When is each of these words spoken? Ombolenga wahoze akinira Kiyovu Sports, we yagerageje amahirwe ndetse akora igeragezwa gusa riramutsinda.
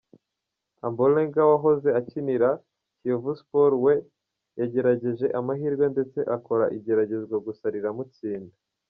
Ombolenga 0.87 1.41
wahoze 1.51 1.89
akinira 1.99 2.49
Kiyovu 2.97 3.31
Sports, 3.39 3.79
we 3.85 3.93
yagerageje 4.59 5.25
amahirwe 5.39 5.85
ndetse 5.93 6.19
akora 6.35 6.65
igeragezwa 6.77 7.37
gusa 7.47 7.65
riramutsinda. 7.75 8.55